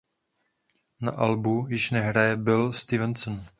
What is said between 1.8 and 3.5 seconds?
nehraje Bill Stevenson.